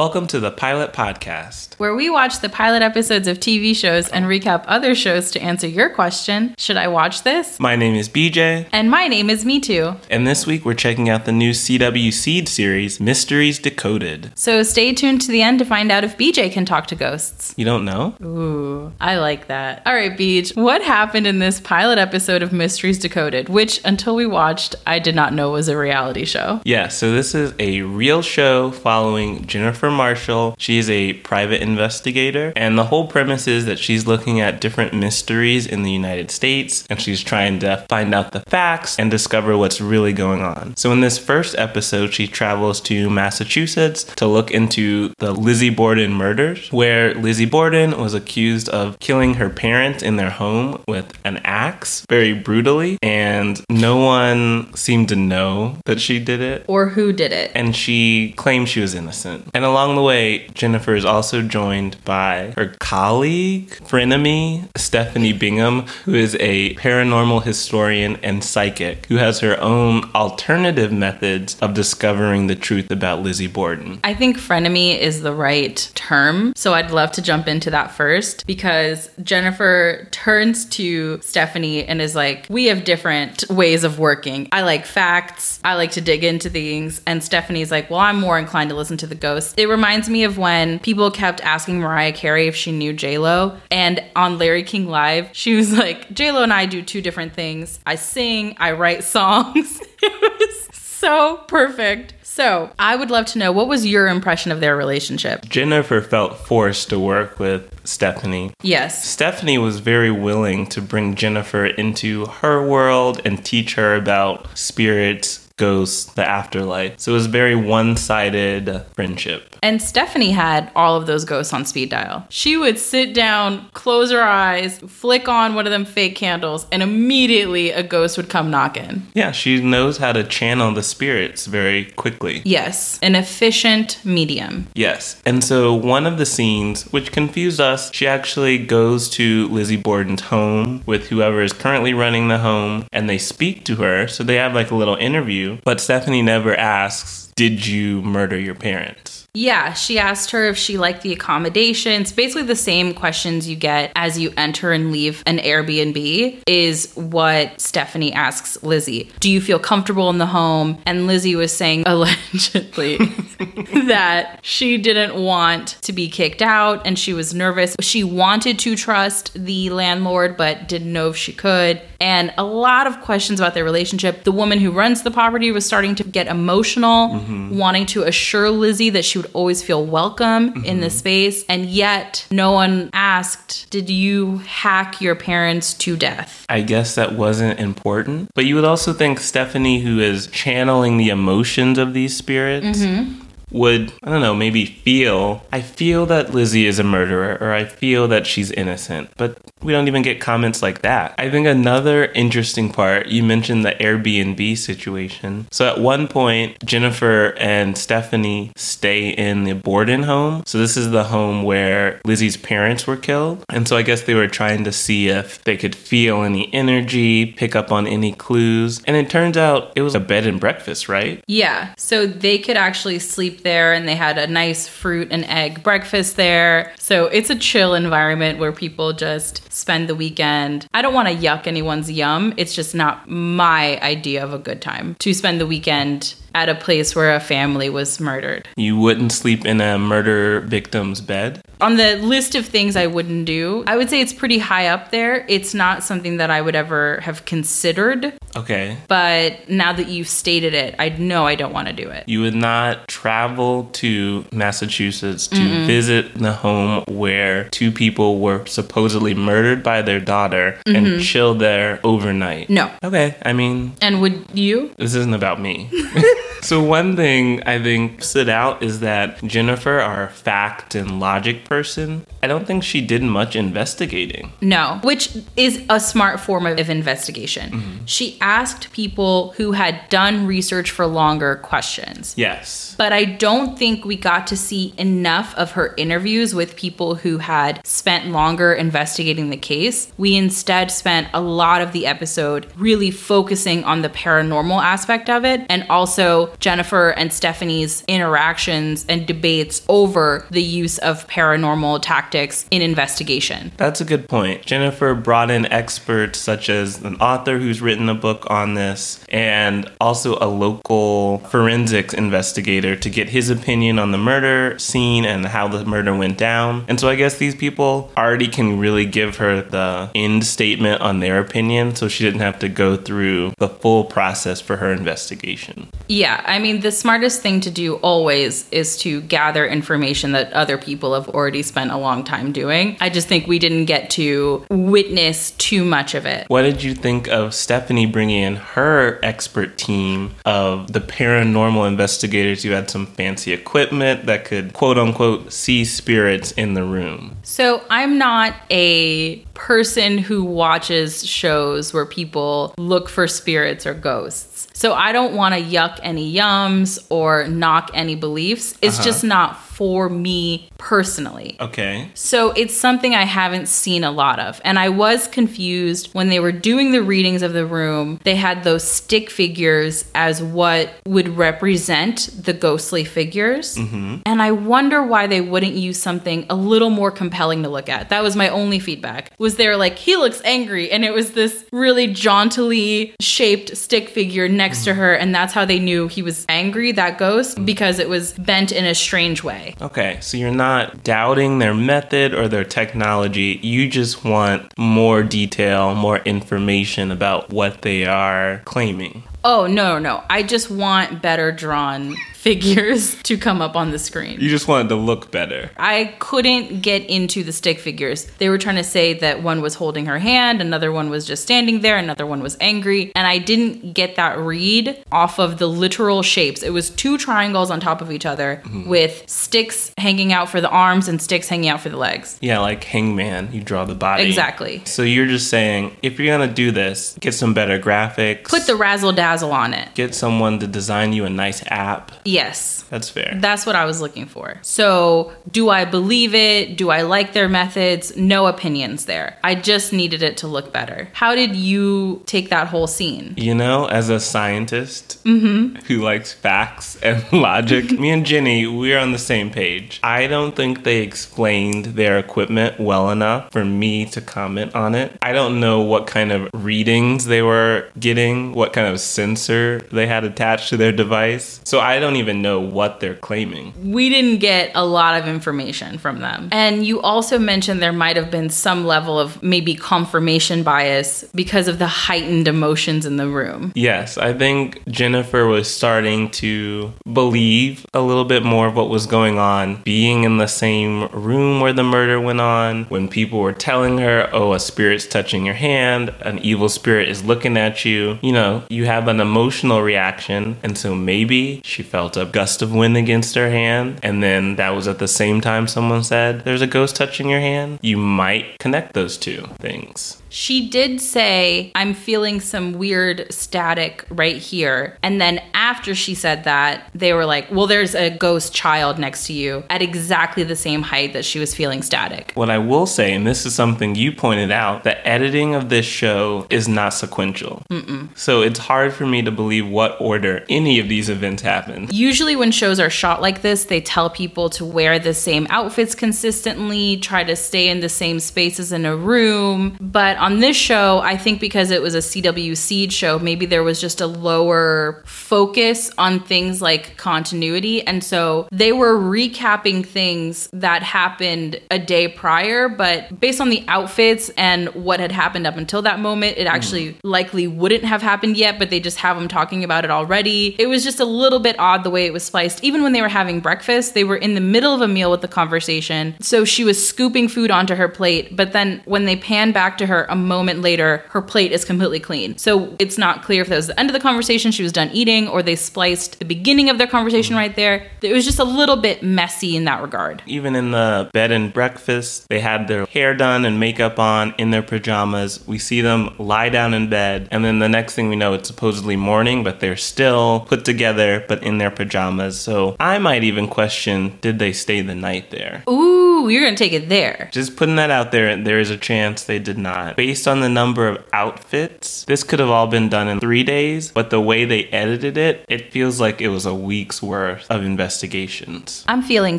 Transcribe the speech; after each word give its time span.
Welcome 0.00 0.28
to 0.28 0.40
the 0.40 0.50
Pilot 0.50 0.94
Podcast. 0.94 1.74
where 1.76 1.94
we 1.94 2.08
watch 2.08 2.40
the 2.40 2.48
pilot 2.48 2.80
episodes 2.80 3.28
of 3.28 3.38
TV 3.38 3.76
shows 3.76 4.08
and 4.08 4.24
recap 4.24 4.64
other 4.66 4.94
shows 4.94 5.30
to 5.32 5.42
answer 5.42 5.66
your 5.66 5.90
question 5.90 6.54
Should 6.56 6.78
I 6.78 6.88
watch 6.88 7.22
this? 7.22 7.60
My 7.60 7.76
name 7.76 7.94
is 7.96 8.08
BJ, 8.08 8.66
And 8.72 8.90
my 8.90 9.08
name 9.08 9.28
is 9.28 9.44
Me 9.44 9.60
Too. 9.60 9.96
and 10.08 10.26
this 10.26 10.46
week 10.46 10.64
we're 10.64 10.72
checking 10.72 11.10
out 11.10 11.26
the 11.26 11.32
new 11.32 11.50
CW 11.50 12.14
Seed 12.14 12.48
series, 12.48 12.98
Mysteries 12.98 13.58
Decoded. 13.58 14.32
So 14.36 14.62
stay 14.62 14.94
tuned 14.94 15.20
to 15.20 15.30
the 15.32 15.42
end 15.42 15.58
to 15.58 15.66
find 15.66 15.92
out 15.92 16.02
if 16.02 16.16
BJ 16.16 16.50
can 16.50 16.64
talk 16.64 16.86
to 16.86 16.94
ghosts. 16.94 17.52
You 17.58 17.66
don't 17.66 17.84
know? 17.84 18.14
Ooh, 18.22 18.92
I 19.02 19.18
like 19.18 19.48
that. 19.48 19.82
All 19.84 19.92
right, 19.92 20.16
BJ, 20.16 20.56
what 20.56 20.80
happened 20.80 21.26
in 21.26 21.40
this 21.40 21.60
pilot 21.60 21.98
episode 21.98 22.42
of 22.42 22.54
Mysteries 22.54 22.98
Decoded, 22.98 23.50
which 23.50 23.82
until 23.84 24.16
we 24.16 24.24
watched, 24.24 24.76
I 24.86 24.98
did 24.98 25.14
not 25.14 25.34
know 25.34 25.50
was 25.50 25.68
a 25.68 25.76
reality 25.76 26.24
show? 26.24 26.62
Yeah, 26.64 26.88
so 26.88 27.12
this 27.12 27.34
is 27.34 27.52
a 27.58 27.82
real 27.82 28.22
show 28.22 28.70
following 28.70 29.46
Jennifer 29.46 29.89
Marshall. 29.90 30.54
She 30.58 30.78
is 30.78 30.88
a 30.90 31.14
private 31.14 31.60
investigator, 31.62 32.52
and 32.56 32.78
the 32.78 32.84
whole 32.84 33.06
premise 33.06 33.46
is 33.46 33.66
that 33.66 33.78
she's 33.78 34.06
looking 34.06 34.40
at 34.40 34.60
different 34.60 34.92
mysteries 34.94 35.66
in 35.66 35.82
the 35.82 35.90
United 35.90 36.30
States 36.30 36.84
and 36.88 37.00
she's 37.00 37.22
trying 37.22 37.58
to 37.60 37.84
find 37.88 38.14
out 38.14 38.32
the 38.32 38.40
facts 38.40 38.98
and 38.98 39.10
discover 39.10 39.56
what's 39.56 39.80
really 39.80 40.12
going 40.12 40.42
on. 40.42 40.76
So, 40.76 40.92
in 40.92 41.00
this 41.00 41.18
first 41.18 41.54
episode, 41.58 42.12
she 42.14 42.26
travels 42.26 42.80
to 42.82 43.08
Massachusetts 43.10 44.04
to 44.16 44.26
look 44.26 44.50
into 44.50 45.12
the 45.18 45.32
Lizzie 45.32 45.70
Borden 45.70 46.12
murders, 46.12 46.70
where 46.72 47.14
Lizzie 47.14 47.46
Borden 47.46 47.98
was 47.98 48.14
accused 48.14 48.68
of 48.68 48.98
killing 48.98 49.34
her 49.34 49.48
parents 49.50 50.02
in 50.02 50.16
their 50.16 50.30
home 50.30 50.82
with 50.86 51.12
an 51.24 51.38
axe 51.44 52.04
very 52.08 52.32
brutally, 52.32 52.98
and 53.02 53.60
no 53.70 53.96
one 53.96 54.72
seemed 54.74 55.08
to 55.08 55.16
know 55.16 55.76
that 55.86 56.00
she 56.00 56.18
did 56.18 56.40
it 56.40 56.64
Or 56.68 56.88
who 56.90 57.12
did 57.12 57.32
it? 57.32 57.50
and 57.54 57.74
she 57.74 58.32
claims 58.36 58.68
she 58.68 58.80
was 58.80 58.94
innocent. 58.94 59.48
And 59.54 59.64
along 59.70 59.96
the 59.96 60.02
way, 60.02 60.48
Jennifer 60.48 60.94
is 60.94 61.04
also 61.04 61.42
joined 61.42 62.02
by 62.04 62.52
her 62.56 62.74
colleague, 62.80 63.68
frenemy, 63.70 64.68
Stephanie 64.76 65.32
Bingham, 65.32 65.86
who 66.04 66.14
is 66.14 66.36
a 66.40 66.74
paranormal 66.74 67.42
historian 67.42 68.16
and 68.22 68.42
psychic 68.42 69.06
who 69.06 69.16
has 69.16 69.40
her 69.40 69.60
own 69.60 70.10
alternative 70.14 70.92
methods 70.92 71.56
of 71.60 71.74
discovering 71.74 72.46
the 72.46 72.54
truth 72.54 72.90
about 72.90 73.22
Lizzie 73.22 73.46
Borden. 73.46 74.00
I 74.04 74.14
think 74.14 74.36
frenemy 74.36 74.98
is 74.98 75.22
the 75.22 75.34
right 75.34 75.90
term. 75.94 76.52
So 76.56 76.74
I'd 76.74 76.90
love 76.90 77.12
to 77.12 77.22
jump 77.22 77.48
into 77.48 77.70
that 77.70 77.90
first 77.92 78.46
because 78.46 79.10
Jennifer 79.22 80.08
turns 80.10 80.64
to 80.66 81.20
Stephanie 81.22 81.84
and 81.84 82.00
is 82.00 82.14
like, 82.14 82.46
We 82.48 82.66
have 82.66 82.84
different 82.84 83.44
ways 83.48 83.84
of 83.84 83.98
working. 83.98 84.48
I 84.52 84.62
like 84.62 84.86
facts, 84.86 85.60
I 85.64 85.74
like 85.74 85.92
to 85.92 86.00
dig 86.00 86.24
into 86.24 86.50
things. 86.50 87.00
And 87.06 87.22
Stephanie's 87.22 87.70
like, 87.70 87.90
Well, 87.90 88.00
I'm 88.00 88.20
more 88.20 88.38
inclined 88.38 88.70
to 88.70 88.76
listen 88.76 88.96
to 88.98 89.06
the 89.06 89.14
ghosts. 89.14 89.54
It 89.60 89.68
reminds 89.68 90.08
me 90.08 90.24
of 90.24 90.38
when 90.38 90.78
people 90.78 91.10
kept 91.10 91.42
asking 91.42 91.80
Mariah 91.80 92.12
Carey 92.12 92.46
if 92.48 92.56
she 92.56 92.72
knew 92.72 92.94
J-Lo. 92.94 93.58
And 93.70 94.02
on 94.16 94.38
Larry 94.38 94.62
King 94.62 94.88
Live, 94.88 95.28
she 95.32 95.54
was 95.54 95.76
like, 95.76 96.10
J-Lo 96.14 96.42
and 96.42 96.52
I 96.52 96.64
do 96.64 96.80
two 96.82 97.02
different 97.02 97.34
things. 97.34 97.78
I 97.84 97.96
sing, 97.96 98.56
I 98.58 98.72
write 98.72 99.04
songs. 99.16 99.80
it 100.02 100.38
was 100.38 100.76
so 100.76 101.44
perfect. 101.46 102.14
So, 102.22 102.70
I 102.78 102.96
would 102.96 103.10
love 103.10 103.26
to 103.26 103.38
know 103.38 103.52
what 103.52 103.68
was 103.68 103.84
your 103.84 104.06
impression 104.08 104.50
of 104.52 104.60
their 104.60 104.76
relationship? 104.76 105.44
Jennifer 105.46 106.00
felt 106.00 106.38
forced 106.38 106.88
to 106.90 106.98
work 106.98 107.38
with 107.38 107.70
Stephanie. 107.84 108.52
Yes. 108.62 109.04
Stephanie 109.04 109.58
was 109.58 109.80
very 109.80 110.10
willing 110.12 110.66
to 110.68 110.80
bring 110.80 111.16
Jennifer 111.16 111.66
into 111.66 112.26
her 112.26 112.66
world 112.66 113.20
and 113.24 113.44
teach 113.44 113.74
her 113.74 113.94
about 113.96 114.56
spirits, 114.56 115.39
ghosts, 115.60 116.06
the 116.14 116.26
afterlife. 116.26 116.98
So 116.98 117.12
it 117.12 117.14
was 117.14 117.26
very 117.26 117.54
one 117.54 117.96
sided 117.96 118.84
friendship. 118.94 119.54
And 119.62 119.82
Stephanie 119.82 120.30
had 120.30 120.72
all 120.74 120.96
of 120.96 121.06
those 121.06 121.26
ghosts 121.26 121.52
on 121.52 121.66
speed 121.66 121.90
dial. 121.90 122.24
She 122.30 122.56
would 122.56 122.78
sit 122.78 123.12
down, 123.12 123.68
close 123.74 124.10
her 124.10 124.22
eyes, 124.22 124.78
flick 124.78 125.28
on 125.28 125.54
one 125.54 125.66
of 125.66 125.70
them 125.70 125.84
fake 125.84 126.16
candles, 126.16 126.66
and 126.72 126.82
immediately 126.82 127.70
a 127.70 127.82
ghost 127.82 128.16
would 128.16 128.30
come 128.30 128.50
knocking. 128.50 129.06
Yeah, 129.12 129.32
she 129.32 129.60
knows 129.60 129.98
how 129.98 130.12
to 130.12 130.24
channel 130.24 130.72
the 130.72 130.82
spirits 130.82 131.46
very 131.46 131.84
quickly. 131.84 132.40
Yes, 132.44 132.98
an 133.02 133.14
efficient 133.14 134.00
medium. 134.02 134.68
Yes. 134.74 135.20
And 135.26 135.44
so 135.44 135.74
one 135.74 136.06
of 136.06 136.16
the 136.16 136.24
scenes, 136.24 136.84
which 136.84 137.12
confused 137.12 137.60
us, 137.60 137.92
she 137.92 138.06
actually 138.06 138.56
goes 138.56 139.10
to 139.10 139.46
Lizzie 139.48 139.76
Borden's 139.76 140.22
home 140.22 140.82
with 140.86 141.08
whoever 141.08 141.42
is 141.42 141.52
currently 141.52 141.92
running 141.92 142.28
the 142.28 142.38
home 142.38 142.86
and 142.92 143.10
they 143.10 143.18
speak 143.18 143.64
to 143.66 143.76
her. 143.76 144.08
So 144.08 144.24
they 144.24 144.36
have 144.36 144.54
like 144.54 144.70
a 144.70 144.74
little 144.74 144.96
interview, 144.96 145.49
but 145.64 145.80
Stephanie 145.80 146.22
never 146.22 146.54
asks, 146.54 147.32
Did 147.36 147.66
you 147.66 148.02
murder 148.02 148.38
your 148.38 148.54
parents? 148.54 149.19
Yeah, 149.32 149.74
she 149.74 149.98
asked 149.98 150.32
her 150.32 150.48
if 150.48 150.56
she 150.56 150.76
liked 150.76 151.02
the 151.02 151.12
accommodations. 151.12 152.12
Basically, 152.12 152.42
the 152.42 152.56
same 152.56 152.92
questions 152.92 153.48
you 153.48 153.54
get 153.54 153.92
as 153.94 154.18
you 154.18 154.32
enter 154.36 154.72
and 154.72 154.90
leave 154.90 155.22
an 155.24 155.38
Airbnb 155.38 156.42
is 156.46 156.92
what 156.94 157.60
Stephanie 157.60 158.12
asks 158.12 158.60
Lizzie. 158.62 159.10
Do 159.20 159.30
you 159.30 159.40
feel 159.40 159.60
comfortable 159.60 160.10
in 160.10 160.18
the 160.18 160.26
home? 160.26 160.78
And 160.84 161.06
Lizzie 161.06 161.36
was 161.36 161.56
saying 161.56 161.84
allegedly 161.86 162.96
that 163.86 164.40
she 164.42 164.78
didn't 164.78 165.14
want 165.14 165.78
to 165.82 165.92
be 165.92 166.08
kicked 166.08 166.42
out 166.42 166.84
and 166.84 166.98
she 166.98 167.12
was 167.12 167.32
nervous. 167.32 167.76
She 167.80 168.02
wanted 168.02 168.58
to 168.60 168.74
trust 168.74 169.32
the 169.34 169.70
landlord, 169.70 170.36
but 170.36 170.68
didn't 170.68 170.92
know 170.92 171.08
if 171.10 171.16
she 171.16 171.32
could. 171.32 171.80
And 172.00 172.32
a 172.36 172.44
lot 172.44 172.86
of 172.86 173.00
questions 173.02 173.38
about 173.38 173.54
their 173.54 173.64
relationship. 173.64 174.24
The 174.24 174.32
woman 174.32 174.58
who 174.58 174.72
runs 174.72 175.02
the 175.02 175.10
property 175.10 175.52
was 175.52 175.66
starting 175.66 175.94
to 175.96 176.04
get 176.04 176.26
emotional, 176.26 177.10
mm-hmm. 177.10 177.58
wanting 177.58 177.86
to 177.86 178.02
assure 178.02 178.50
Lizzie 178.50 178.90
that 178.90 179.04
she 179.04 179.19
would 179.20 179.30
always 179.34 179.62
feel 179.62 179.84
welcome 179.84 180.64
in 180.64 180.80
the 180.80 180.86
mm-hmm. 180.86 180.96
space. 180.96 181.44
And 181.48 181.66
yet, 181.66 182.26
no 182.30 182.52
one 182.52 182.90
asked, 182.92 183.68
Did 183.70 183.90
you 183.90 184.38
hack 184.38 185.00
your 185.00 185.14
parents 185.14 185.74
to 185.74 185.96
death? 185.96 186.46
I 186.48 186.62
guess 186.62 186.94
that 186.94 187.12
wasn't 187.12 187.60
important. 187.60 188.30
But 188.34 188.46
you 188.46 188.54
would 188.54 188.64
also 188.64 188.92
think 188.92 189.20
Stephanie, 189.20 189.80
who 189.80 189.98
is 189.98 190.26
channeling 190.28 190.96
the 190.96 191.10
emotions 191.10 191.78
of 191.78 191.92
these 191.92 192.16
spirits, 192.16 192.80
mm-hmm. 192.80 193.20
Would, 193.50 193.92
I 194.02 194.10
don't 194.10 194.20
know, 194.20 194.34
maybe 194.34 194.64
feel, 194.64 195.44
I 195.52 195.60
feel 195.60 196.06
that 196.06 196.34
Lizzie 196.34 196.66
is 196.66 196.78
a 196.78 196.84
murderer 196.84 197.36
or 197.40 197.52
I 197.52 197.64
feel 197.64 198.08
that 198.08 198.26
she's 198.26 198.50
innocent. 198.50 199.10
But 199.16 199.38
we 199.62 199.72
don't 199.72 199.88
even 199.88 200.02
get 200.02 200.20
comments 200.20 200.62
like 200.62 200.82
that. 200.82 201.14
I 201.18 201.30
think 201.30 201.46
another 201.46 202.06
interesting 202.06 202.72
part, 202.72 203.08
you 203.08 203.22
mentioned 203.22 203.64
the 203.64 203.72
Airbnb 203.72 204.56
situation. 204.56 205.46
So 205.50 205.66
at 205.66 205.80
one 205.80 206.08
point, 206.08 206.64
Jennifer 206.64 207.34
and 207.38 207.76
Stephanie 207.76 208.52
stay 208.56 209.10
in 209.10 209.44
the 209.44 209.52
Borden 209.52 210.04
home. 210.04 210.42
So 210.46 210.58
this 210.58 210.76
is 210.76 210.90
the 210.90 211.04
home 211.04 211.42
where 211.42 212.00
Lizzie's 212.04 212.36
parents 212.36 212.86
were 212.86 212.96
killed. 212.96 213.44
And 213.48 213.68
so 213.68 213.76
I 213.76 213.82
guess 213.82 214.02
they 214.02 214.14
were 214.14 214.28
trying 214.28 214.64
to 214.64 214.72
see 214.72 215.08
if 215.08 215.42
they 215.44 215.56
could 215.56 215.74
feel 215.74 216.22
any 216.22 216.52
energy, 216.54 217.26
pick 217.26 217.54
up 217.54 217.70
on 217.70 217.86
any 217.86 218.12
clues. 218.12 218.80
And 218.86 218.96
it 218.96 219.10
turns 219.10 219.36
out 219.36 219.72
it 219.76 219.82
was 219.82 219.94
a 219.94 220.00
bed 220.00 220.26
and 220.26 220.40
breakfast, 220.40 220.88
right? 220.88 221.22
Yeah, 221.26 221.74
so 221.76 222.06
they 222.06 222.38
could 222.38 222.56
actually 222.56 222.98
sleep 222.98 223.39
there 223.42 223.72
and 223.72 223.88
they 223.88 223.96
had 223.96 224.18
a 224.18 224.26
nice 224.26 224.68
fruit 224.68 225.08
and 225.10 225.24
egg 225.24 225.62
breakfast 225.62 226.16
there. 226.16 226.72
So 226.78 227.06
it's 227.06 227.30
a 227.30 227.36
chill 227.36 227.74
environment 227.74 228.38
where 228.38 228.52
people 228.52 228.92
just 228.92 229.52
spend 229.52 229.88
the 229.88 229.94
weekend. 229.94 230.66
I 230.74 230.82
don't 230.82 230.94
want 230.94 231.08
to 231.08 231.14
yuck 231.14 231.46
anyone's 231.46 231.90
yum. 231.90 232.34
It's 232.36 232.54
just 232.54 232.74
not 232.74 233.08
my 233.08 233.80
idea 233.80 234.24
of 234.24 234.32
a 234.32 234.38
good 234.38 234.62
time 234.62 234.96
to 235.00 235.14
spend 235.14 235.40
the 235.40 235.46
weekend 235.46 236.14
at 236.34 236.48
a 236.48 236.54
place 236.54 236.94
where 236.94 237.14
a 237.14 237.20
family 237.20 237.68
was 237.70 238.00
murdered. 238.00 238.48
You 238.56 238.78
wouldn't 238.78 239.12
sleep 239.12 239.44
in 239.44 239.60
a 239.60 239.78
murder 239.78 240.40
victim's 240.40 241.00
bed. 241.00 241.40
On 241.60 241.76
the 241.76 241.96
list 241.96 242.34
of 242.34 242.46
things 242.46 242.74
I 242.76 242.86
wouldn't 242.86 243.26
do, 243.26 243.64
I 243.66 243.76
would 243.76 243.90
say 243.90 244.00
it's 244.00 244.14
pretty 244.14 244.38
high 244.38 244.68
up 244.68 244.90
there. 244.90 245.26
It's 245.28 245.52
not 245.54 245.82
something 245.82 246.16
that 246.16 246.30
I 246.30 246.40
would 246.40 246.54
ever 246.54 247.00
have 247.00 247.26
considered, 247.26 248.14
Okay. 248.34 248.76
but 248.88 249.48
now 249.48 249.72
that 249.74 249.88
you've 249.88 250.08
stated 250.08 250.54
it, 250.54 250.74
I 250.78 250.88
know 250.90 251.26
I 251.26 251.34
don't 251.34 251.52
want 251.52 251.68
to 251.68 251.74
do 251.74 251.90
it. 251.90 252.04
You 252.08 252.22
would 252.22 252.34
not 252.34 252.88
travel 252.88 253.64
to 253.74 254.24
Massachusetts 254.32 255.26
to 255.28 255.66
visit 255.66 256.14
the 256.14 256.32
home 256.32 256.84
where 256.88 257.48
two 257.50 257.70
people 257.70 258.20
were 258.20 258.46
supposedly 258.46 259.14
murdered 259.14 259.62
by 259.62 259.82
their 259.82 260.00
daughter 260.00 260.58
and 260.66 260.86
mm-hmm. 260.86 261.00
chill 261.00 261.34
there 261.34 261.80
overnight. 261.84 262.48
No. 262.48 262.70
Okay, 262.82 263.16
I 263.22 263.32
mean, 263.34 263.74
And 263.82 264.00
would 264.00 264.24
you? 264.32 264.72
this 264.78 264.94
isn't 264.94 265.14
about 265.14 265.40
me. 265.40 265.68
so, 266.42 266.62
one 266.62 266.96
thing 266.96 267.42
I 267.44 267.62
think 267.62 268.02
stood 268.02 268.28
out 268.28 268.62
is 268.62 268.80
that 268.80 269.22
Jennifer, 269.22 269.78
our 269.78 270.08
fact 270.08 270.74
and 270.74 270.98
logic 270.98 271.44
person, 271.44 272.06
I 272.22 272.26
don't 272.26 272.46
think 272.46 272.64
she 272.64 272.80
did 272.80 273.02
much 273.02 273.36
investigating. 273.36 274.32
No, 274.40 274.80
which 274.82 275.16
is 275.36 275.62
a 275.68 275.78
smart 275.78 276.20
form 276.20 276.46
of 276.46 276.70
investigation. 276.70 277.50
Mm-hmm. 277.50 277.84
She 277.84 278.18
asked 278.20 278.72
people 278.72 279.32
who 279.32 279.52
had 279.52 279.88
done 279.88 280.26
research 280.26 280.70
for 280.70 280.86
longer 280.86 281.36
questions. 281.36 282.14
Yes. 282.16 282.74
But 282.76 282.92
I 282.92 283.04
don't 283.04 283.58
think 283.58 283.84
we 283.84 283.96
got 283.96 284.26
to 284.28 284.36
see 284.36 284.74
enough 284.78 285.34
of 285.36 285.52
her 285.52 285.74
interviews 285.76 286.34
with 286.34 286.56
people 286.56 286.94
who 286.94 287.18
had 287.18 287.64
spent 287.66 288.06
longer 288.08 288.52
investigating 288.52 289.30
the 289.30 289.36
case. 289.36 289.92
We 289.98 290.16
instead 290.16 290.70
spent 290.70 291.08
a 291.12 291.20
lot 291.20 291.62
of 291.62 291.72
the 291.72 291.86
episode 291.86 292.46
really 292.56 292.90
focusing 292.90 293.64
on 293.64 293.82
the 293.82 293.88
paranormal 293.88 294.62
aspect 294.62 295.10
of 295.10 295.24
it 295.24 295.44
and 295.48 295.66
also 295.68 296.09
also 296.10 296.34
Jennifer 296.40 296.90
and 296.90 297.12
Stephanie's 297.12 297.84
interactions 297.86 298.84
and 298.88 299.06
debates 299.06 299.62
over 299.68 300.26
the 300.30 300.42
use 300.42 300.78
of 300.78 301.06
paranormal 301.08 301.80
tactics 301.82 302.46
in 302.50 302.62
investigation. 302.62 303.52
That's 303.56 303.80
a 303.80 303.84
good 303.84 304.08
point. 304.08 304.44
Jennifer 304.44 304.94
brought 304.94 305.30
in 305.30 305.46
experts 305.46 306.18
such 306.18 306.48
as 306.48 306.82
an 306.82 306.96
author 306.96 307.38
who's 307.38 307.60
written 307.60 307.88
a 307.88 307.94
book 307.94 308.26
on 308.28 308.54
this 308.54 309.04
and 309.08 309.70
also 309.80 310.18
a 310.20 310.26
local 310.26 311.18
forensics 311.30 311.94
investigator 311.94 312.76
to 312.76 312.90
get 312.90 313.08
his 313.08 313.30
opinion 313.30 313.78
on 313.78 313.92
the 313.92 313.98
murder 313.98 314.58
scene 314.58 315.04
and 315.04 315.26
how 315.26 315.48
the 315.48 315.64
murder 315.64 315.94
went 315.94 316.18
down. 316.18 316.64
And 316.68 316.80
so 316.80 316.88
I 316.88 316.96
guess 316.96 317.18
these 317.18 317.34
people 317.34 317.90
already 317.96 318.28
can 318.28 318.58
really 318.58 318.86
give 318.86 319.16
her 319.16 319.42
the 319.42 319.90
end 319.94 320.24
statement 320.24 320.80
on 320.80 321.00
their 321.00 321.20
opinion 321.20 321.74
so 321.76 321.88
she 321.88 322.04
didn't 322.04 322.20
have 322.20 322.38
to 322.40 322.48
go 322.48 322.76
through 322.76 323.32
the 323.38 323.48
full 323.48 323.84
process 323.84 324.40
for 324.40 324.56
her 324.56 324.72
investigation. 324.72 325.68
Yeah, 325.88 325.99
I 326.08 326.38
mean, 326.38 326.60
the 326.60 326.72
smartest 326.72 327.22
thing 327.22 327.40
to 327.42 327.50
do 327.50 327.76
always 327.76 328.48
is 328.50 328.76
to 328.78 329.00
gather 329.02 329.46
information 329.46 330.12
that 330.12 330.32
other 330.32 330.56
people 330.58 330.94
have 330.94 331.08
already 331.08 331.42
spent 331.42 331.70
a 331.70 331.76
long 331.76 332.04
time 332.04 332.32
doing. 332.32 332.76
I 332.80 332.88
just 332.90 333.08
think 333.08 333.26
we 333.26 333.38
didn't 333.38 333.66
get 333.66 333.90
to 333.90 334.46
witness 334.50 335.32
too 335.32 335.64
much 335.64 335.94
of 335.94 336.06
it. 336.06 336.28
What 336.28 336.42
did 336.42 336.62
you 336.62 336.74
think 336.74 337.08
of 337.08 337.34
Stephanie 337.34 337.86
bringing 337.86 338.22
in 338.22 338.36
her 338.36 338.98
expert 339.02 339.58
team 339.58 340.14
of 340.24 340.72
the 340.72 340.80
paranormal 340.80 341.66
investigators 341.68 342.42
who 342.42 342.50
had 342.50 342.70
some 342.70 342.86
fancy 342.86 343.32
equipment 343.32 344.06
that 344.06 344.24
could 344.24 344.52
quote 344.52 344.78
unquote 344.78 345.32
see 345.32 345.64
spirits 345.64 346.32
in 346.32 346.54
the 346.54 346.64
room? 346.64 347.16
So, 347.22 347.62
I'm 347.70 347.98
not 347.98 348.34
a 348.50 349.16
person 349.34 349.98
who 349.98 350.24
watches 350.24 351.06
shows 351.06 351.72
where 351.72 351.86
people 351.86 352.54
look 352.58 352.88
for 352.88 353.06
spirits 353.06 353.66
or 353.66 353.74
ghosts. 353.74 354.29
So 354.52 354.74
I 354.74 354.92
don't 354.92 355.14
want 355.14 355.34
to 355.34 355.40
yuck 355.40 355.78
any 355.82 356.12
yums 356.14 356.78
or 356.88 357.26
knock 357.28 357.70
any 357.74 357.94
beliefs. 357.94 358.54
It's 358.62 358.76
Uh-huh. 358.76 358.84
just 358.84 359.04
not 359.04 359.36
for 359.60 359.90
me 359.90 360.48
personally. 360.56 361.36
Okay. 361.38 361.90
So 361.92 362.30
it's 362.30 362.56
something 362.56 362.94
I 362.94 363.04
haven't 363.04 363.46
seen 363.46 363.84
a 363.84 363.90
lot 363.90 364.18
of. 364.18 364.40
And 364.42 364.58
I 364.58 364.70
was 364.70 365.06
confused 365.06 365.92
when 365.92 366.08
they 366.08 366.18
were 366.18 366.32
doing 366.32 366.72
the 366.72 366.82
readings 366.82 367.20
of 367.20 367.34
the 367.34 367.44
room. 367.44 368.00
They 368.04 368.16
had 368.16 368.42
those 368.42 368.64
stick 368.64 369.10
figures 369.10 369.84
as 369.94 370.22
what 370.22 370.72
would 370.86 371.08
represent 371.08 372.08
the 372.18 372.32
ghostly 372.32 372.84
figures. 372.84 373.56
Mm-hmm. 373.56 373.96
And 374.06 374.22
I 374.22 374.32
wonder 374.32 374.82
why 374.82 375.06
they 375.06 375.20
wouldn't 375.20 375.52
use 375.52 375.78
something 375.78 376.24
a 376.30 376.34
little 376.34 376.70
more 376.70 376.90
compelling 376.90 377.42
to 377.42 377.50
look 377.50 377.68
at. 377.68 377.90
That 377.90 378.02
was 378.02 378.16
my 378.16 378.30
only 378.30 378.60
feedback. 378.60 379.12
Was 379.18 379.36
there 379.36 379.58
like 379.58 379.76
he 379.76 379.96
looks 379.96 380.22
angry 380.24 380.72
and 380.72 380.86
it 380.86 380.94
was 380.94 381.12
this 381.12 381.44
really 381.52 381.86
jauntily 381.86 382.94
shaped 382.98 383.54
stick 383.58 383.90
figure 383.90 384.26
next 384.26 384.64
to 384.64 384.70
mm-hmm. 384.70 384.80
her 384.80 384.94
and 384.94 385.14
that's 385.14 385.34
how 385.34 385.44
they 385.44 385.58
knew 385.58 385.86
he 385.86 386.00
was 386.00 386.24
angry 386.30 386.72
that 386.72 386.96
ghost 386.96 387.36
mm-hmm. 387.36 387.44
because 387.44 387.78
it 387.78 387.90
was 387.90 388.14
bent 388.14 388.52
in 388.52 388.64
a 388.64 388.74
strange 388.74 389.22
way. 389.22 389.49
Okay, 389.60 389.98
so 390.00 390.16
you're 390.16 390.30
not 390.30 390.84
doubting 390.84 391.38
their 391.38 391.54
method 391.54 392.14
or 392.14 392.28
their 392.28 392.44
technology. 392.44 393.38
You 393.42 393.68
just 393.68 394.04
want 394.04 394.56
more 394.58 395.02
detail, 395.02 395.74
more 395.74 395.98
information 395.98 396.90
about 396.90 397.30
what 397.30 397.62
they 397.62 397.84
are 397.84 398.42
claiming. 398.44 399.04
Oh, 399.24 399.46
no, 399.46 399.60
no, 399.60 399.78
no. 399.78 400.02
I 400.08 400.22
just 400.22 400.50
want 400.50 401.02
better 401.02 401.32
drawn 401.32 401.94
figures 402.14 403.02
to 403.02 403.16
come 403.16 403.40
up 403.40 403.56
on 403.56 403.70
the 403.70 403.78
screen. 403.78 404.20
You 404.20 404.28
just 404.28 404.46
wanted 404.46 404.68
to 404.68 404.74
look 404.76 405.10
better. 405.10 405.50
I 405.56 405.94
couldn't 406.00 406.60
get 406.60 406.84
into 406.84 407.22
the 407.24 407.32
stick 407.32 407.58
figures. 407.58 408.04
They 408.18 408.28
were 408.28 408.36
trying 408.36 408.56
to 408.56 408.64
say 408.64 408.94
that 408.94 409.22
one 409.22 409.40
was 409.40 409.54
holding 409.54 409.86
her 409.86 409.98
hand, 409.98 410.42
another 410.42 410.70
one 410.70 410.90
was 410.90 411.06
just 411.06 411.22
standing 411.22 411.60
there, 411.60 411.78
another 411.78 412.04
one 412.06 412.22
was 412.22 412.36
angry, 412.40 412.92
and 412.94 413.06
I 413.06 413.18
didn't 413.18 413.72
get 413.72 413.96
that 413.96 414.18
read 414.18 414.82
off 414.92 415.18
of 415.18 415.38
the 415.38 415.46
literal 415.46 416.02
shapes. 416.02 416.42
It 416.42 416.50
was 416.50 416.68
two 416.68 416.98
triangles 416.98 417.50
on 417.50 417.58
top 417.58 417.80
of 417.80 417.90
each 417.90 418.04
other 418.04 418.42
mm-hmm. 418.44 418.68
with 418.68 419.02
sticks 419.08 419.72
hanging 419.78 420.12
out 420.12 420.28
for 420.28 420.42
the 420.42 420.50
arms 420.50 420.88
and 420.88 421.00
sticks 421.00 421.28
hanging 421.28 421.48
out 421.48 421.60
for 421.60 421.70
the 421.70 421.78
legs. 421.78 422.18
Yeah, 422.20 422.40
like 422.40 422.64
Hangman, 422.64 423.32
you 423.32 423.42
draw 423.42 423.64
the 423.64 423.74
body. 423.74 424.04
Exactly. 424.04 424.62
So 424.66 424.82
you're 424.82 425.06
just 425.06 425.30
saying, 425.30 425.76
if 425.82 425.98
you're 425.98 426.14
gonna 426.14 426.32
do 426.32 426.50
this, 426.50 426.96
get 427.00 427.12
some 427.12 427.32
better 427.32 427.58
graphics. 427.58 428.24
Put 428.24 428.46
the 428.46 428.56
razzle 428.56 428.92
dazzle 428.92 429.09
on 429.22 429.52
it. 429.54 429.74
get 429.74 429.94
someone 429.94 430.38
to 430.38 430.46
design 430.46 430.92
you 430.92 431.04
a 431.04 431.10
nice 431.10 431.42
app. 431.48 431.92
Yes. 432.04 432.64
That's 432.70 432.88
fair. 432.88 433.16
That's 433.16 433.46
what 433.46 433.56
I 433.56 433.64
was 433.64 433.80
looking 433.80 434.06
for. 434.06 434.38
So, 434.42 435.12
do 435.30 435.50
I 435.50 435.64
believe 435.64 436.14
it? 436.14 436.56
Do 436.56 436.70
I 436.70 436.82
like 436.82 437.12
their 437.12 437.28
methods? 437.28 437.96
No 437.96 438.26
opinions 438.26 438.86
there. 438.86 439.18
I 439.24 439.34
just 439.34 439.72
needed 439.72 440.02
it 440.02 440.16
to 440.18 440.28
look 440.28 440.52
better. 440.52 440.88
How 440.92 441.14
did 441.14 441.34
you 441.34 442.02
take 442.06 442.30
that 442.30 442.46
whole 442.48 442.66
scene? 442.66 443.14
you 443.16 443.34
know, 443.34 443.66
as 443.66 443.88
a 443.88 444.00
scientist 444.00 445.02
mm-hmm. 445.04 445.56
who 445.66 445.78
likes 445.78 446.12
facts 446.12 446.76
and 446.82 447.04
logic, 447.12 447.78
me 447.78 447.90
and 447.90 448.06
Jenny, 448.06 448.46
we're 448.46 448.78
on 448.78 448.92
the 448.92 448.98
same 448.98 449.30
page. 449.30 449.80
I 449.82 450.06
don't 450.06 450.34
think 450.34 450.64
they 450.64 450.78
explained 450.78 451.66
their 451.66 451.98
equipment 451.98 452.58
well 452.58 452.90
enough 452.90 453.32
for 453.32 453.44
me 453.44 453.86
to 453.86 454.00
comment 454.00 454.54
on 454.54 454.74
it. 454.74 454.96
I 455.02 455.12
don't 455.12 455.40
know 455.40 455.60
what 455.60 455.86
kind 455.86 456.12
of 456.12 456.28
readings 456.32 457.06
they 457.06 457.22
were 457.22 457.68
getting, 457.78 458.32
what 458.32 458.52
kind 458.52 458.66
of 458.66 458.80
sensor 459.00 459.60
they 459.70 459.86
had 459.86 460.04
attached 460.04 460.50
to 460.50 460.56
their 460.58 460.72
device. 460.72 461.40
So 461.44 461.58
I 461.58 461.78
don't 461.80 461.96
even 461.96 462.20
know 462.20 462.38
what 462.38 462.80
they're 462.80 462.94
claiming. 462.94 463.54
We 463.72 463.88
didn't 463.88 464.18
get 464.18 464.50
a 464.54 464.64
lot 464.64 465.00
of 465.00 465.08
information 465.08 465.78
from 465.78 466.00
them. 466.00 466.28
And 466.32 466.66
you 466.66 466.82
also 466.82 467.18
mentioned 467.18 467.62
there 467.62 467.72
might 467.72 467.96
have 467.96 468.10
been 468.10 468.28
some 468.28 468.66
level 468.66 468.98
of 468.98 469.22
maybe 469.22 469.54
confirmation 469.54 470.42
bias 470.42 471.04
because 471.14 471.48
of 471.48 471.58
the 471.58 471.66
heightened 471.66 472.28
emotions 472.28 472.84
in 472.84 472.98
the 472.98 473.08
room. 473.08 473.52
Yes, 473.54 473.96
I 473.96 474.12
think 474.12 474.62
Jennifer 474.68 475.24
was 475.26 475.48
starting 475.48 476.10
to 476.22 476.72
believe 476.92 477.64
a 477.72 477.80
little 477.80 478.04
bit 478.04 478.22
more 478.22 478.48
of 478.48 478.56
what 478.56 478.68
was 478.68 478.86
going 478.86 479.18
on, 479.18 479.62
being 479.62 480.04
in 480.04 480.18
the 480.18 480.26
same 480.26 480.88
room 480.88 481.40
where 481.40 481.54
the 481.54 481.62
murder 481.62 481.98
went 481.98 482.20
on, 482.20 482.64
when 482.64 482.86
people 482.88 483.20
were 483.20 483.32
telling 483.32 483.78
her, 483.78 484.10
oh, 484.12 484.34
a 484.34 484.40
spirit's 484.40 484.86
touching 484.86 485.24
your 485.24 485.34
hand, 485.34 485.94
an 486.00 486.18
evil 486.18 486.50
spirit 486.50 486.88
is 486.88 487.02
looking 487.02 487.38
at 487.38 487.64
you. 487.64 487.98
You 488.02 488.12
know, 488.12 488.42
you 488.50 488.66
have 488.66 488.88
an 488.90 489.00
emotional 489.00 489.62
reaction, 489.62 490.36
and 490.42 490.58
so 490.58 490.74
maybe 490.74 491.40
she 491.44 491.62
felt 491.62 491.96
a 491.96 492.04
gust 492.04 492.42
of 492.42 492.52
wind 492.52 492.76
against 492.76 493.14
her 493.14 493.30
hand, 493.30 493.78
and 493.82 494.02
then 494.02 494.36
that 494.36 494.50
was 494.50 494.68
at 494.68 494.78
the 494.78 494.88
same 494.88 495.20
time 495.20 495.46
someone 495.46 495.84
said, 495.84 496.24
there's 496.24 496.42
a 496.42 496.46
ghost 496.46 496.76
touching 496.76 497.08
your 497.08 497.20
hand. 497.20 497.58
You 497.62 497.76
might 497.76 498.38
connect 498.38 498.74
those 498.74 498.98
two 498.98 499.28
things. 499.38 499.99
She 500.10 500.48
did 500.48 500.80
say, 500.80 501.52
I'm 501.54 501.72
feeling 501.72 502.20
some 502.20 502.54
weird 502.54 503.06
static 503.12 503.84
right 503.88 504.16
here. 504.16 504.76
And 504.82 505.00
then 505.00 505.22
after 505.34 505.74
she 505.74 505.94
said 505.94 506.24
that, 506.24 506.68
they 506.74 506.92
were 506.92 507.06
like, 507.06 507.30
Well, 507.30 507.46
there's 507.46 507.74
a 507.74 507.90
ghost 507.90 508.34
child 508.34 508.78
next 508.78 509.06
to 509.06 509.12
you 509.12 509.44
at 509.48 509.62
exactly 509.62 510.24
the 510.24 510.36
same 510.36 510.62
height 510.62 510.92
that 510.92 511.04
she 511.04 511.18
was 511.18 511.34
feeling 511.34 511.62
static. 511.62 512.12
What 512.14 512.28
I 512.28 512.38
will 512.38 512.66
say, 512.66 512.92
and 512.92 513.06
this 513.06 513.24
is 513.24 513.34
something 513.34 513.76
you 513.76 513.92
pointed 513.92 514.32
out, 514.32 514.64
the 514.64 514.86
editing 514.86 515.34
of 515.34 515.48
this 515.48 515.64
show 515.64 516.26
is 516.28 516.48
not 516.48 516.70
sequential. 516.70 517.42
Mm-mm. 517.50 517.96
So 517.96 518.22
it's 518.22 518.40
hard 518.40 518.72
for 518.72 518.86
me 518.86 519.02
to 519.02 519.12
believe 519.12 519.48
what 519.48 519.80
order 519.80 520.24
any 520.28 520.58
of 520.58 520.68
these 520.68 520.88
events 520.88 521.22
happened. 521.22 521.72
Usually, 521.72 522.16
when 522.16 522.32
shows 522.32 522.58
are 522.58 522.70
shot 522.70 523.00
like 523.00 523.22
this, 523.22 523.44
they 523.44 523.60
tell 523.60 523.88
people 523.88 524.28
to 524.30 524.44
wear 524.44 524.78
the 524.78 524.94
same 524.94 525.28
outfits 525.30 525.76
consistently, 525.76 526.78
try 526.78 527.04
to 527.04 527.14
stay 527.14 527.48
in 527.48 527.60
the 527.60 527.68
same 527.68 528.00
spaces 528.00 528.50
in 528.50 528.66
a 528.66 528.76
room. 528.76 529.56
But 529.60 529.99
on 530.00 530.20
this 530.20 530.36
show, 530.36 530.78
I 530.80 530.96
think 530.96 531.20
because 531.20 531.50
it 531.50 531.60
was 531.60 531.74
a 531.74 531.78
CW 531.78 532.36
Seed 532.36 532.72
show, 532.72 532.98
maybe 532.98 533.26
there 533.26 533.42
was 533.42 533.60
just 533.60 533.80
a 533.80 533.86
lower 533.86 534.82
focus 534.86 535.70
on 535.76 536.00
things 536.00 536.40
like 536.40 536.76
continuity. 536.78 537.66
And 537.66 537.84
so 537.84 538.26
they 538.32 538.52
were 538.52 538.74
recapping 538.74 539.64
things 539.64 540.28
that 540.32 540.62
happened 540.62 541.38
a 541.50 541.58
day 541.58 541.86
prior, 541.86 542.48
but 542.48 542.98
based 542.98 543.20
on 543.20 543.28
the 543.28 543.44
outfits 543.46 544.08
and 544.16 544.48
what 544.54 544.80
had 544.80 544.90
happened 544.90 545.26
up 545.26 545.36
until 545.36 545.60
that 545.62 545.80
moment, 545.80 546.16
it 546.16 546.26
actually 546.26 546.78
likely 546.82 547.26
wouldn't 547.26 547.64
have 547.64 547.82
happened 547.82 548.16
yet, 548.16 548.38
but 548.38 548.48
they 548.48 548.60
just 548.60 548.78
have 548.78 548.96
them 548.96 549.06
talking 549.06 549.44
about 549.44 549.64
it 549.64 549.70
already. 549.70 550.34
It 550.38 550.46
was 550.46 550.64
just 550.64 550.80
a 550.80 550.84
little 550.86 551.18
bit 551.18 551.36
odd 551.38 551.62
the 551.62 551.70
way 551.70 551.84
it 551.84 551.92
was 551.92 552.04
spliced. 552.04 552.42
Even 552.42 552.62
when 552.62 552.72
they 552.72 552.80
were 552.80 552.88
having 552.88 553.20
breakfast, 553.20 553.74
they 553.74 553.84
were 553.84 553.96
in 553.96 554.14
the 554.14 554.20
middle 554.20 554.54
of 554.54 554.62
a 554.62 554.68
meal 554.68 554.90
with 554.90 555.02
the 555.02 555.08
conversation. 555.08 555.94
So 556.00 556.24
she 556.24 556.42
was 556.42 556.66
scooping 556.66 557.08
food 557.08 557.30
onto 557.30 557.54
her 557.54 557.68
plate, 557.68 558.16
but 558.16 558.32
then 558.32 558.62
when 558.64 558.86
they 558.86 558.96
pan 558.96 559.32
back 559.32 559.58
to 559.58 559.66
her 559.66 559.89
a 559.90 559.96
moment 559.96 560.40
later, 560.40 560.84
her 560.90 561.02
plate 561.02 561.32
is 561.32 561.44
completely 561.44 561.80
clean. 561.80 562.16
So 562.16 562.54
it's 562.58 562.78
not 562.78 563.02
clear 563.02 563.22
if 563.22 563.28
that 563.28 563.36
was 563.36 563.48
the 563.48 563.58
end 563.58 563.68
of 563.68 563.74
the 563.74 563.80
conversation, 563.80 564.32
she 564.32 564.42
was 564.42 564.52
done 564.52 564.70
eating, 564.72 565.08
or 565.08 565.22
they 565.22 565.36
spliced 565.36 565.98
the 565.98 566.04
beginning 566.04 566.48
of 566.48 566.58
their 566.58 566.66
conversation 566.66 567.14
mm-hmm. 567.14 567.20
right 567.20 567.36
there. 567.36 567.70
It 567.82 567.92
was 567.92 568.04
just 568.04 568.18
a 568.18 568.24
little 568.24 568.56
bit 568.56 568.82
messy 568.82 569.36
in 569.36 569.44
that 569.44 569.62
regard. 569.62 570.02
Even 570.06 570.36
in 570.36 570.52
the 570.52 570.90
bed 570.92 571.10
and 571.10 571.32
breakfast, 571.32 572.08
they 572.08 572.20
had 572.20 572.48
their 572.48 572.66
hair 572.66 572.94
done 572.94 573.24
and 573.24 573.40
makeup 573.40 573.78
on 573.78 574.14
in 574.18 574.30
their 574.30 574.42
pajamas. 574.42 575.26
We 575.26 575.38
see 575.38 575.60
them 575.60 575.94
lie 575.98 576.28
down 576.28 576.54
in 576.54 576.68
bed, 576.68 577.08
and 577.10 577.24
then 577.24 577.38
the 577.38 577.48
next 577.48 577.74
thing 577.74 577.88
we 577.88 577.96
know, 577.96 578.14
it's 578.14 578.28
supposedly 578.28 578.76
morning, 578.76 579.24
but 579.24 579.40
they're 579.40 579.56
still 579.56 580.20
put 580.20 580.44
together, 580.44 581.04
but 581.08 581.22
in 581.22 581.38
their 581.38 581.50
pajamas. 581.50 582.20
So 582.20 582.56
I 582.60 582.78
might 582.78 583.04
even 583.04 583.28
question 583.28 583.98
did 584.00 584.18
they 584.18 584.32
stay 584.32 584.60
the 584.60 584.74
night 584.74 585.10
there? 585.10 585.42
Ooh, 585.48 586.08
you're 586.08 586.24
gonna 586.24 586.36
take 586.36 586.52
it 586.52 586.68
there. 586.68 587.08
Just 587.12 587.36
putting 587.36 587.56
that 587.56 587.70
out 587.70 587.92
there, 587.92 588.16
there 588.16 588.38
is 588.38 588.50
a 588.50 588.56
chance 588.56 589.04
they 589.04 589.18
did 589.18 589.38
not. 589.38 589.76
Based 589.80 590.06
on 590.06 590.20
the 590.20 590.28
number 590.28 590.68
of 590.68 590.84
outfits, 590.92 591.84
this 591.86 592.04
could 592.04 592.18
have 592.18 592.28
all 592.28 592.46
been 592.46 592.68
done 592.68 592.86
in 592.86 593.00
three 593.00 593.22
days, 593.22 593.72
but 593.72 593.88
the 593.88 593.98
way 593.98 594.26
they 594.26 594.44
edited 594.48 594.98
it, 594.98 595.24
it 595.26 595.50
feels 595.50 595.80
like 595.80 596.02
it 596.02 596.08
was 596.08 596.26
a 596.26 596.34
week's 596.34 596.82
worth 596.82 597.26
of 597.30 597.42
investigations. 597.42 598.62
I'm 598.68 598.82
feeling 598.82 599.18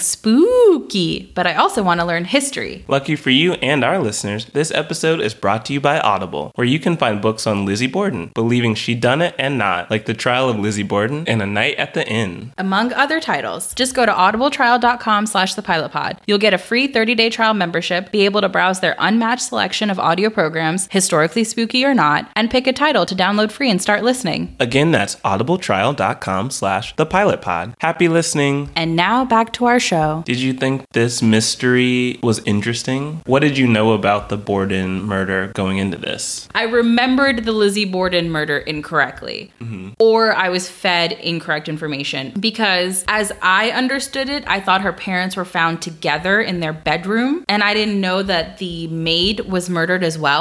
spooky, 0.00 1.32
but 1.34 1.46
I 1.46 1.54
also 1.54 1.82
want 1.82 2.00
to 2.00 2.06
learn 2.06 2.26
history. 2.26 2.84
Lucky 2.88 3.16
for 3.16 3.30
you 3.30 3.54
and 3.54 3.82
our 3.82 3.98
listeners, 3.98 4.44
this 4.52 4.70
episode 4.72 5.22
is 5.22 5.32
brought 5.32 5.64
to 5.64 5.72
you 5.72 5.80
by 5.80 5.98
Audible, 5.98 6.52
where 6.56 6.66
you 6.66 6.78
can 6.78 6.98
find 6.98 7.22
books 7.22 7.46
on 7.46 7.64
Lizzie 7.64 7.86
Borden, 7.86 8.30
believing 8.34 8.74
she 8.74 8.94
done 8.94 9.22
it 9.22 9.34
and 9.38 9.56
not, 9.56 9.90
like 9.90 10.04
The 10.04 10.12
Trial 10.12 10.50
of 10.50 10.58
Lizzie 10.58 10.82
Borden 10.82 11.24
and 11.26 11.40
A 11.40 11.46
Night 11.46 11.76
at 11.76 11.94
the 11.94 12.06
Inn. 12.06 12.52
Among 12.58 12.92
other 12.92 13.18
titles, 13.18 13.72
just 13.76 13.94
go 13.94 14.04
to 14.04 14.12
audibletrial.com 14.12 15.24
slash 15.24 15.54
the 15.54 15.62
pilot 15.62 15.92
pod. 15.92 16.20
You'll 16.26 16.36
get 16.36 16.52
a 16.52 16.58
free 16.58 16.86
30-day 16.86 17.30
trial 17.30 17.54
membership, 17.54 18.12
be 18.12 18.26
able 18.26 18.42
to 18.42 18.48
browse 18.50 18.80
their 18.80 18.96
unmatched 18.98 19.44
selection 19.44 19.88
of 19.88 19.98
audio 19.98 20.28
programs, 20.28 20.49
historically 20.90 21.44
spooky 21.44 21.84
or 21.84 21.94
not, 21.94 22.30
and 22.36 22.50
pick 22.50 22.66
a 22.66 22.72
title 22.72 23.06
to 23.06 23.14
download 23.14 23.50
free 23.50 23.70
and 23.70 23.80
start 23.80 24.02
listening. 24.02 24.56
Again, 24.60 24.90
that's 24.90 25.16
audibletrial.com 25.16 26.50
slash 26.50 26.94
the 26.96 27.06
pilot 27.06 27.40
pod. 27.42 27.74
Happy 27.80 28.08
listening. 28.08 28.70
And 28.76 28.96
now 28.96 29.24
back 29.24 29.52
to 29.54 29.66
our 29.66 29.80
show. 29.80 30.22
Did 30.26 30.40
you 30.40 30.52
think 30.52 30.84
this 30.92 31.22
mystery 31.22 32.18
was 32.22 32.40
interesting? 32.44 33.22
What 33.26 33.40
did 33.40 33.58
you 33.58 33.66
know 33.66 33.92
about 33.92 34.28
the 34.28 34.36
Borden 34.36 35.02
murder 35.02 35.48
going 35.54 35.78
into 35.78 35.96
this? 35.96 36.48
I 36.54 36.64
remembered 36.64 37.44
the 37.44 37.52
Lizzie 37.52 37.84
Borden 37.84 38.30
murder 38.30 38.58
incorrectly, 38.58 39.52
mm-hmm. 39.60 39.90
or 39.98 40.34
I 40.34 40.48
was 40.48 40.68
fed 40.68 41.12
incorrect 41.12 41.68
information 41.68 42.32
because, 42.38 43.04
as 43.08 43.32
I 43.42 43.70
understood 43.70 44.28
it, 44.28 44.44
I 44.46 44.60
thought 44.60 44.82
her 44.82 44.92
parents 44.92 45.36
were 45.36 45.44
found 45.44 45.82
together 45.82 46.40
in 46.40 46.60
their 46.60 46.72
bedroom, 46.72 47.44
and 47.48 47.62
I 47.62 47.74
didn't 47.74 48.00
know 48.00 48.22
that 48.22 48.58
the 48.58 48.88
maid 48.88 49.40
was 49.40 49.68
murdered 49.70 50.02
as 50.02 50.18
well. 50.18 50.39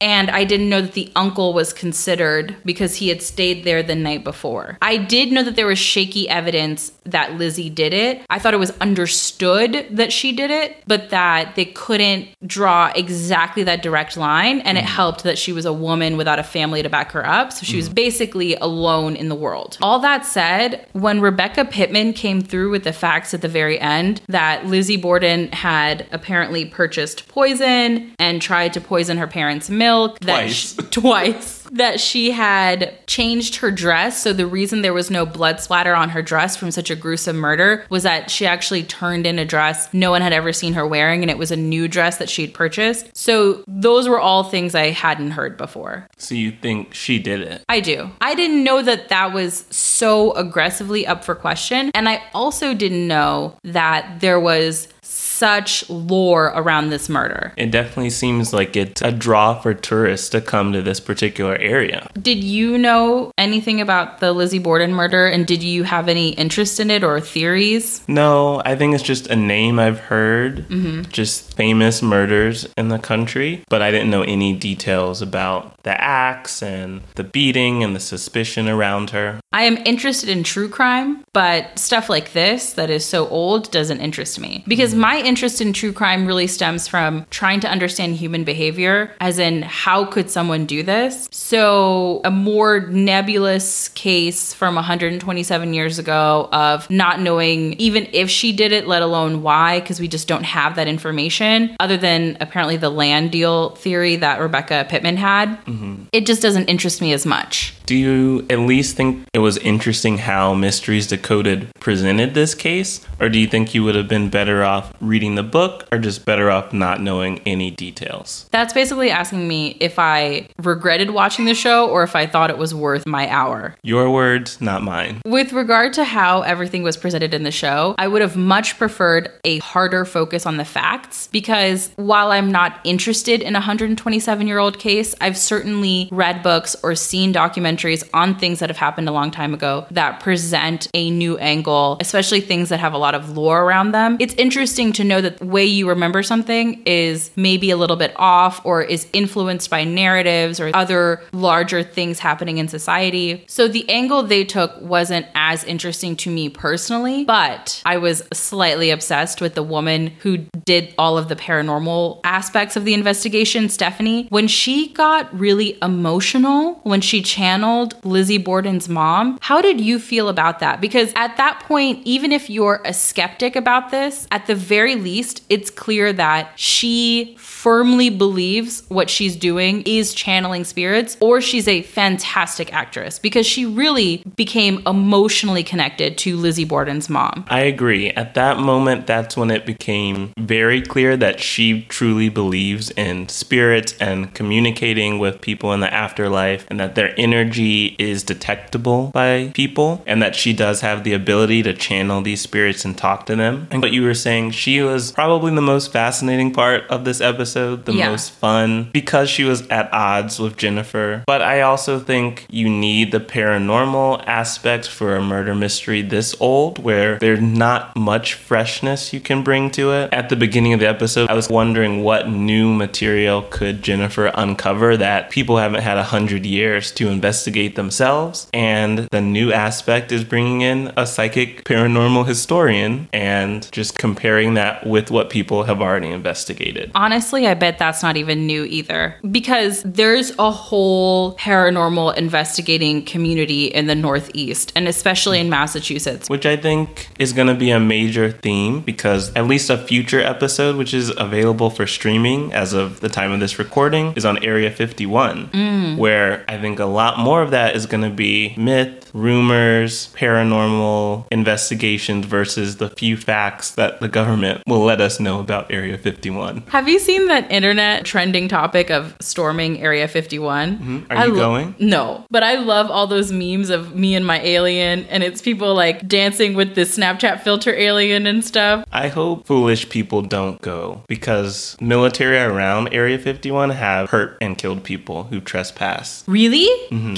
And 0.00 0.30
I 0.30 0.44
didn't 0.44 0.68
know 0.68 0.82
that 0.82 0.92
the 0.92 1.12
uncle 1.14 1.52
was 1.52 1.72
considered 1.72 2.56
because 2.64 2.96
he 2.96 3.08
had 3.08 3.22
stayed 3.22 3.64
there 3.64 3.82
the 3.82 3.94
night 3.94 4.24
before. 4.24 4.78
I 4.82 4.96
did 4.96 5.32
know 5.32 5.42
that 5.42 5.56
there 5.56 5.66
was 5.66 5.78
shaky 5.78 6.28
evidence 6.28 6.92
that 7.04 7.34
Lizzie 7.34 7.70
did 7.70 7.92
it. 7.94 8.22
I 8.30 8.38
thought 8.38 8.54
it 8.54 8.58
was 8.58 8.72
understood 8.80 9.86
that 9.90 10.12
she 10.12 10.32
did 10.32 10.50
it, 10.50 10.82
but 10.86 11.10
that 11.10 11.54
they 11.54 11.66
couldn't 11.66 12.28
draw 12.46 12.92
exactly 12.94 13.62
that 13.64 13.82
direct 13.82 14.16
line. 14.16 14.60
And 14.60 14.76
it 14.78 14.84
mm. 14.84 14.88
helped 14.88 15.22
that 15.24 15.38
she 15.38 15.52
was 15.52 15.64
a 15.64 15.72
woman 15.72 16.16
without 16.16 16.38
a 16.38 16.42
family 16.42 16.82
to 16.82 16.88
back 16.88 17.12
her 17.12 17.26
up. 17.26 17.52
So 17.52 17.64
she 17.64 17.76
was 17.76 17.88
mm. 17.88 17.94
basically 17.94 18.56
alone 18.56 19.16
in 19.16 19.28
the 19.28 19.34
world. 19.34 19.78
All 19.82 19.98
that 20.00 20.26
said, 20.26 20.86
when 20.92 21.20
Rebecca 21.20 21.64
Pittman 21.64 22.12
came 22.14 22.40
through 22.40 22.70
with 22.70 22.84
the 22.84 22.92
facts 22.92 23.34
at 23.34 23.42
the 23.42 23.48
very 23.48 23.78
end 23.78 24.22
that 24.28 24.66
Lizzie 24.66 24.96
Borden 24.96 25.52
had 25.52 26.06
apparently 26.10 26.64
purchased 26.64 27.28
poison 27.28 28.12
and 28.18 28.40
tried 28.40 28.72
to 28.72 28.80
poison 28.80 29.03
her 29.18 29.26
parents' 29.26 29.70
milk, 29.70 30.18
that 30.20 30.40
Twice. 30.40 30.74
sh- 30.74 30.76
twice 30.90 31.60
that 31.72 31.98
she 31.98 32.30
had 32.30 32.94
changed 33.06 33.56
her 33.56 33.70
dress. 33.70 34.22
So 34.22 34.32
the 34.32 34.46
reason 34.46 34.82
there 34.82 34.92
was 34.92 35.10
no 35.10 35.26
blood 35.26 35.60
splatter 35.60 35.94
on 35.94 36.10
her 36.10 36.22
dress 36.22 36.56
from 36.56 36.70
such 36.70 36.88
a 36.90 36.94
gruesome 36.94 37.36
murder 37.36 37.84
was 37.88 38.04
that 38.04 38.30
she 38.30 38.46
actually 38.46 38.84
turned 38.84 39.26
in 39.26 39.38
a 39.38 39.44
dress 39.44 39.92
no 39.92 40.10
one 40.10 40.22
had 40.22 40.32
ever 40.32 40.52
seen 40.52 40.74
her 40.74 40.86
wearing 40.86 41.22
and 41.22 41.30
it 41.30 41.38
was 41.38 41.50
a 41.50 41.56
new 41.56 41.88
dress 41.88 42.18
that 42.18 42.28
she'd 42.28 42.54
purchased. 42.54 43.10
So 43.16 43.64
those 43.66 44.08
were 44.08 44.20
all 44.20 44.44
things 44.44 44.74
I 44.74 44.90
hadn't 44.90 45.32
heard 45.32 45.56
before. 45.56 46.06
So 46.16 46.34
you 46.34 46.52
think 46.52 46.94
she 46.94 47.18
did 47.18 47.40
it? 47.40 47.64
I 47.68 47.80
do. 47.80 48.10
I 48.20 48.34
didn't 48.34 48.62
know 48.62 48.82
that 48.82 49.08
that 49.08 49.32
was 49.32 49.64
so 49.70 50.32
aggressively 50.34 51.06
up 51.06 51.24
for 51.24 51.34
question. 51.34 51.90
And 51.94 52.08
I 52.08 52.22
also 52.34 52.74
didn't 52.74 53.08
know 53.08 53.58
that 53.64 54.20
there 54.20 54.38
was 54.38 54.88
such 55.34 55.88
lore 55.90 56.52
around 56.54 56.90
this 56.90 57.08
murder. 57.08 57.52
It 57.56 57.70
definitely 57.70 58.10
seems 58.10 58.52
like 58.52 58.76
it's 58.76 59.02
a 59.02 59.10
draw 59.10 59.58
for 59.60 59.74
tourists 59.74 60.28
to 60.30 60.40
come 60.40 60.72
to 60.72 60.80
this 60.80 61.00
particular 61.00 61.56
area. 61.56 62.08
Did 62.20 62.44
you 62.44 62.78
know 62.78 63.32
anything 63.36 63.80
about 63.80 64.20
the 64.20 64.32
Lizzie 64.32 64.58
Borden 64.60 64.94
murder 64.94 65.26
and 65.26 65.46
did 65.46 65.62
you 65.62 65.82
have 65.82 66.08
any 66.08 66.30
interest 66.30 66.78
in 66.78 66.90
it 66.90 67.02
or 67.02 67.20
theories? 67.20 68.06
No, 68.06 68.62
I 68.64 68.76
think 68.76 68.94
it's 68.94 69.02
just 69.02 69.26
a 69.26 69.36
name 69.36 69.78
I've 69.78 69.98
heard, 69.98 70.68
mm-hmm. 70.68 71.10
just 71.10 71.56
famous 71.56 72.02
murders 72.02 72.68
in 72.76 72.88
the 72.88 72.98
country, 72.98 73.64
but 73.68 73.82
I 73.82 73.90
didn't 73.90 74.10
know 74.10 74.22
any 74.22 74.54
details 74.54 75.20
about 75.20 75.82
the 75.82 76.00
axe 76.00 76.62
and 76.62 77.02
the 77.16 77.24
beating 77.24 77.82
and 77.82 77.94
the 77.94 78.00
suspicion 78.00 78.68
around 78.68 79.10
her. 79.10 79.40
I 79.52 79.64
am 79.64 79.78
interested 79.84 80.28
in 80.28 80.42
true 80.42 80.68
crime, 80.68 81.24
but 81.32 81.78
stuff 81.78 82.08
like 82.08 82.32
this 82.32 82.72
that 82.74 82.90
is 82.90 83.04
so 83.04 83.28
old 83.28 83.70
doesn't 83.70 84.00
interest 84.00 84.38
me. 84.38 84.64
Because 84.66 84.92
mm-hmm. 84.92 85.00
my 85.00 85.23
interest 85.24 85.60
in 85.60 85.72
true 85.72 85.92
crime 85.92 86.26
really 86.26 86.46
stems 86.46 86.86
from 86.88 87.26
trying 87.30 87.60
to 87.60 87.68
understand 87.68 88.16
human 88.16 88.44
behavior, 88.44 89.12
as 89.20 89.38
in, 89.38 89.62
how 89.62 90.04
could 90.04 90.30
someone 90.30 90.66
do 90.66 90.82
this? 90.82 91.28
So, 91.32 92.20
a 92.24 92.30
more 92.30 92.80
nebulous 92.80 93.88
case 93.90 94.52
from 94.52 94.74
127 94.74 95.74
years 95.74 95.98
ago 95.98 96.48
of 96.52 96.88
not 96.90 97.20
knowing 97.20 97.74
even 97.74 98.08
if 98.12 98.30
she 98.30 98.52
did 98.52 98.72
it, 98.72 98.86
let 98.86 99.02
alone 99.02 99.42
why, 99.42 99.80
because 99.80 100.00
we 100.00 100.08
just 100.08 100.28
don't 100.28 100.44
have 100.44 100.76
that 100.76 100.88
information, 100.88 101.76
other 101.80 101.96
than 101.96 102.36
apparently 102.40 102.76
the 102.76 102.90
land 102.90 103.32
deal 103.32 103.70
theory 103.70 104.16
that 104.16 104.40
Rebecca 104.40 104.86
Pittman 104.88 105.16
had. 105.16 105.48
Mm-hmm. 105.64 106.04
It 106.12 106.26
just 106.26 106.42
doesn't 106.42 106.68
interest 106.68 107.00
me 107.00 107.12
as 107.12 107.26
much. 107.26 107.74
Do 107.86 107.94
you 107.94 108.46
at 108.48 108.60
least 108.60 108.96
think 108.96 109.28
it 109.34 109.40
was 109.40 109.58
interesting 109.58 110.16
how 110.16 110.54
Mysteries 110.54 111.06
Decoded 111.06 111.68
presented 111.80 112.32
this 112.32 112.54
case? 112.54 113.04
Or 113.20 113.28
do 113.28 113.38
you 113.38 113.46
think 113.46 113.74
you 113.74 113.84
would 113.84 113.94
have 113.94 114.08
been 114.08 114.30
better 114.30 114.64
off 114.64 114.90
reading 115.02 115.34
the 115.34 115.42
book 115.42 115.86
or 115.92 115.98
just 115.98 116.24
better 116.24 116.50
off 116.50 116.72
not 116.72 117.02
knowing 117.02 117.40
any 117.40 117.70
details? 117.70 118.48
That's 118.52 118.72
basically 118.72 119.10
asking 119.10 119.46
me 119.46 119.76
if 119.80 119.98
I 119.98 120.48
regretted 120.62 121.10
watching 121.10 121.44
the 121.44 121.54
show 121.54 121.90
or 121.90 122.02
if 122.02 122.16
I 122.16 122.26
thought 122.26 122.48
it 122.48 122.56
was 122.56 122.74
worth 122.74 123.06
my 123.06 123.28
hour. 123.28 123.74
Your 123.82 124.10
words, 124.10 124.62
not 124.62 124.82
mine. 124.82 125.20
With 125.26 125.52
regard 125.52 125.92
to 125.94 126.04
how 126.04 126.40
everything 126.40 126.84
was 126.84 126.96
presented 126.96 127.34
in 127.34 127.42
the 127.42 127.50
show, 127.50 127.94
I 127.98 128.08
would 128.08 128.22
have 128.22 128.34
much 128.34 128.78
preferred 128.78 129.30
a 129.44 129.58
harder 129.58 130.06
focus 130.06 130.46
on 130.46 130.56
the 130.56 130.64
facts 130.64 131.28
because 131.32 131.90
while 131.96 132.32
I'm 132.32 132.50
not 132.50 132.80
interested 132.84 133.42
in 133.42 133.54
a 133.54 133.58
127 133.58 134.46
year 134.46 134.58
old 134.58 134.78
case, 134.78 135.14
I've 135.20 135.36
certainly 135.36 136.08
read 136.10 136.42
books 136.42 136.76
or 136.82 136.94
seen 136.94 137.34
documentaries 137.34 137.73
on 138.12 138.38
things 138.38 138.58
that 138.58 138.68
have 138.68 138.76
happened 138.76 139.08
a 139.08 139.12
long 139.12 139.30
time 139.30 139.54
ago 139.54 139.86
that 139.90 140.20
present 140.20 140.88
a 140.94 141.10
new 141.10 141.36
angle, 141.38 141.96
especially 142.00 142.40
things 142.40 142.68
that 142.68 142.80
have 142.80 142.92
a 142.92 142.98
lot 142.98 143.14
of 143.14 143.36
lore 143.36 143.62
around 143.62 143.92
them. 143.92 144.16
It's 144.20 144.34
interesting 144.34 144.92
to 144.94 145.04
know 145.04 145.20
that 145.20 145.38
the 145.38 145.46
way 145.46 145.64
you 145.64 145.88
remember 145.88 146.22
something 146.22 146.82
is 146.84 147.30
maybe 147.36 147.70
a 147.70 147.76
little 147.76 147.96
bit 147.96 148.12
off 148.16 148.64
or 148.64 148.82
is 148.82 149.06
influenced 149.12 149.70
by 149.70 149.84
narratives 149.84 150.60
or 150.60 150.70
other 150.74 151.22
larger 151.32 151.82
things 151.82 152.18
happening 152.18 152.58
in 152.58 152.68
society. 152.68 153.44
So 153.48 153.68
the 153.68 153.88
angle 153.88 154.22
they 154.22 154.44
took 154.44 154.80
wasn't 154.80 155.26
as 155.34 155.64
interesting 155.64 156.16
to 156.16 156.30
me 156.30 156.48
personally, 156.48 157.24
but 157.24 157.82
I 157.84 157.96
was 157.98 158.22
slightly 158.32 158.90
obsessed 158.90 159.40
with 159.40 159.54
the 159.54 159.62
woman 159.62 160.08
who 160.20 160.38
did 160.64 160.94
all 160.98 161.18
of 161.18 161.28
the 161.28 161.36
paranormal 161.36 162.20
aspects 162.24 162.76
of 162.76 162.84
the 162.84 162.94
investigation, 162.94 163.68
Stephanie. 163.68 164.26
When 164.30 164.48
she 164.48 164.92
got 164.92 165.32
really 165.38 165.78
emotional, 165.82 166.80
when 166.82 167.00
she 167.00 167.22
channeled 167.22 167.63
Lizzie 168.04 168.38
Borden's 168.38 168.88
mom, 168.88 169.38
how 169.40 169.60
did 169.60 169.80
you 169.80 169.98
feel 169.98 170.28
about 170.28 170.58
that? 170.60 170.80
Because 170.80 171.12
at 171.16 171.36
that 171.36 171.60
point, 171.60 172.00
even 172.04 172.32
if 172.32 172.50
you're 172.50 172.80
a 172.84 172.92
skeptic 172.92 173.56
about 173.56 173.90
this, 173.90 174.26
at 174.30 174.46
the 174.46 174.54
very 174.54 174.96
least, 174.96 175.42
it's 175.48 175.70
clear 175.70 176.12
that 176.12 176.52
she 176.56 177.34
firmly 177.38 178.10
believes 178.10 178.82
what 178.88 179.08
she's 179.08 179.36
doing 179.36 179.82
is 179.86 180.12
channeling 180.12 180.64
spirits, 180.64 181.16
or 181.20 181.40
she's 181.40 181.66
a 181.66 181.80
fantastic 181.82 182.72
actress 182.72 183.18
because 183.18 183.46
she 183.46 183.64
really 183.64 184.22
became 184.36 184.82
emotionally 184.86 185.62
connected 185.62 186.18
to 186.18 186.36
Lizzie 186.36 186.64
Borden's 186.64 187.08
mom. 187.08 187.46
I 187.48 187.60
agree. 187.60 188.10
At 188.10 188.34
that 188.34 188.58
moment, 188.58 189.06
that's 189.06 189.36
when 189.36 189.50
it 189.50 189.64
became 189.64 190.32
very 190.38 190.82
clear 190.82 191.16
that 191.16 191.40
she 191.40 191.82
truly 191.82 192.28
believes 192.28 192.90
in 192.90 193.28
spirits 193.28 193.94
and 193.98 194.34
communicating 194.34 195.18
with 195.18 195.40
people 195.40 195.72
in 195.72 195.80
the 195.80 195.92
afterlife, 195.92 196.66
and 196.68 196.78
that 196.80 196.94
their 196.94 197.14
energy 197.18 197.53
is 197.58 198.22
detectable 198.22 199.08
by 199.14 199.50
people, 199.54 200.02
and 200.06 200.22
that 200.22 200.34
she 200.34 200.52
does 200.52 200.80
have 200.80 201.04
the 201.04 201.12
ability 201.12 201.62
to 201.62 201.72
channel 201.74 202.20
these 202.22 202.40
spirits 202.40 202.84
and 202.84 202.96
talk 202.96 203.26
to 203.26 203.36
them. 203.36 203.68
And 203.70 203.82
what 203.82 203.92
you 203.92 204.02
were 204.02 204.14
saying, 204.14 204.52
she 204.52 204.80
was 204.80 205.12
probably 205.12 205.54
the 205.54 205.60
most 205.60 205.92
fascinating 205.92 206.52
part 206.52 206.84
of 206.88 207.04
this 207.04 207.20
episode, 207.20 207.84
the 207.84 207.92
Yeah. 207.94 208.10
most 208.10 208.32
fun, 208.32 208.88
because 208.92 209.28
she 209.30 209.44
was 209.44 209.66
at 209.68 209.88
odds 209.92 210.38
with 210.38 210.56
Jennifer. 210.56 211.22
But 211.26 211.42
I 211.42 211.60
also 211.60 211.98
think 211.98 212.46
you 212.50 212.68
need 212.68 213.12
the 213.12 213.20
paranormal 213.20 214.24
aspect 214.26 214.88
for 214.88 215.16
a 215.16 215.22
murder 215.22 215.54
mystery 215.54 216.02
this 216.02 216.34
old 216.40 216.78
where 216.82 217.18
there's 217.18 217.40
not 217.40 217.94
much 217.96 218.34
freshness 218.34 219.12
you 219.12 219.20
can 219.20 219.42
bring 219.42 219.70
to 219.72 219.92
it. 219.92 220.08
At 220.12 220.28
the 220.28 220.36
beginning 220.36 220.72
of 220.72 220.80
the 220.80 220.88
episode, 220.88 221.28
I 221.30 221.34
was 221.34 221.48
wondering 221.48 222.02
what 222.02 222.28
new 222.28 222.72
material 222.74 223.42
could 223.50 223.82
Jennifer 223.82 224.30
uncover 224.34 224.96
that 224.96 225.30
people 225.30 225.58
haven't 225.58 225.82
had 225.82 225.96
a 225.98 226.02
hundred 226.02 226.44
years 226.46 226.90
to 226.92 227.08
investigate 227.08 227.43
themselves. 227.44 228.48
And 228.52 229.00
the 229.10 229.20
new 229.20 229.52
aspect 229.52 230.12
is 230.12 230.24
bringing 230.24 230.62
in 230.62 230.92
a 230.96 231.06
psychic 231.06 231.64
paranormal 231.64 232.26
historian 232.26 233.08
and 233.12 233.70
just 233.72 233.98
comparing 233.98 234.54
that 234.54 234.86
with 234.86 235.10
what 235.10 235.30
people 235.30 235.64
have 235.64 235.80
already 235.80 236.08
investigated. 236.08 236.90
Honestly, 236.94 237.46
I 237.46 237.54
bet 237.54 237.78
that's 237.78 238.02
not 238.02 238.16
even 238.16 238.46
new 238.46 238.64
either 238.64 239.16
because 239.30 239.82
there's 239.82 240.32
a 240.38 240.50
whole 240.50 241.36
paranormal 241.36 242.16
investigating 242.16 243.04
community 243.04 243.66
in 243.66 243.86
the 243.86 243.94
Northeast 243.94 244.72
and 244.76 244.88
especially 244.88 245.40
in 245.40 245.48
Massachusetts. 245.50 246.28
Which 246.28 246.46
I 246.46 246.56
think 246.56 247.08
is 247.18 247.32
going 247.32 247.48
to 247.48 247.54
be 247.54 247.70
a 247.70 247.80
major 247.80 248.30
theme 248.30 248.80
because 248.80 249.34
at 249.34 249.46
least 249.46 249.70
a 249.70 249.78
future 249.78 250.20
episode, 250.20 250.76
which 250.76 250.94
is 250.94 251.12
available 251.16 251.70
for 251.70 251.86
streaming 251.86 252.52
as 252.52 252.72
of 252.72 253.00
the 253.00 253.08
time 253.08 253.32
of 253.32 253.40
this 253.40 253.58
recording, 253.58 254.12
is 254.16 254.24
on 254.24 254.42
Area 254.44 254.70
51, 254.70 255.48
mm. 255.48 255.96
where 255.96 256.44
I 256.48 256.58
think 256.58 256.78
a 256.78 256.84
lot 256.84 257.18
more 257.18 257.33
of 257.42 257.50
that 257.50 257.76
is 257.76 257.86
going 257.86 258.02
to 258.02 258.10
be 258.10 258.54
myth, 258.56 259.10
rumors, 259.14 260.12
paranormal 260.14 261.26
investigations 261.30 262.26
versus 262.26 262.76
the 262.76 262.90
few 262.90 263.16
facts 263.16 263.72
that 263.72 264.00
the 264.00 264.08
government 264.08 264.62
will 264.66 264.84
let 264.84 265.00
us 265.00 265.20
know 265.20 265.40
about 265.40 265.70
Area 265.70 265.96
51. 265.96 266.64
Have 266.68 266.88
you 266.88 266.98
seen 266.98 267.28
that 267.28 267.50
internet 267.50 268.04
trending 268.04 268.48
topic 268.48 268.90
of 268.90 269.16
storming 269.20 269.80
Area 269.80 270.08
51? 270.08 270.78
Mm-hmm. 270.78 271.12
Are 271.12 271.16
I 271.16 271.24
you 271.26 271.32
lo- 271.34 271.38
going? 271.38 271.74
No, 271.78 272.26
but 272.30 272.42
I 272.42 272.56
love 272.56 272.90
all 272.90 273.06
those 273.06 273.32
memes 273.32 273.70
of 273.70 273.94
me 273.94 274.14
and 274.14 274.26
my 274.26 274.40
alien, 274.40 275.04
and 275.06 275.22
it's 275.22 275.40
people 275.40 275.74
like 275.74 276.06
dancing 276.08 276.54
with 276.54 276.74
this 276.74 276.96
Snapchat 276.96 277.42
filter 277.42 277.74
alien 277.74 278.26
and 278.26 278.44
stuff. 278.44 278.84
I 278.92 279.08
hope 279.08 279.46
foolish 279.46 279.88
people 279.88 280.22
don't 280.22 280.60
go 280.60 281.02
because 281.08 281.76
military 281.80 282.38
around 282.38 282.92
Area 282.92 283.18
51 283.18 283.70
have 283.70 284.10
hurt 284.10 284.36
and 284.40 284.58
killed 284.58 284.82
people 284.84 285.24
who 285.24 285.40
trespass. 285.40 286.24
Really? 286.26 286.68